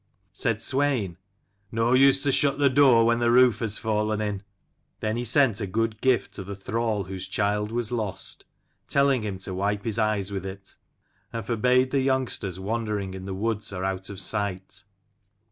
Said 0.33 0.61
Swein," 0.63 1.17
No 1.79 1.93
use 1.93 2.23
to 2.23 2.31
shut 2.31 2.57
the 2.57 2.71
door 2.71 3.05
when 3.05 3.19
the 3.19 3.29
roof 3.29 3.59
has 3.59 3.77
fallen 3.77 4.19
in." 4.19 4.41
Then 4.99 5.15
he 5.15 5.23
sent 5.23 5.61
a 5.61 5.67
good 5.67 6.01
gift 6.01 6.33
to 6.33 6.43
the 6.43 6.55
thrall 6.55 7.03
whose 7.03 7.27
child 7.27 7.71
was 7.71 7.91
lost, 7.91 8.43
telling 8.89 9.21
him 9.21 9.37
to 9.37 9.53
wipe 9.53 9.85
his 9.85 9.99
eyes 9.99 10.31
with 10.31 10.43
it: 10.43 10.75
and 11.31 11.45
forbade 11.45 11.91
the 11.91 12.01
youngsters 12.01 12.59
wandering 12.59 13.13
in 13.13 13.27
woods 13.39 13.71
or 13.71 13.83
out 13.85 14.09
of 14.09 14.19
sight. 14.19 14.83